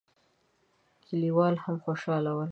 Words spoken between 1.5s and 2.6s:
هم خوشاله ول.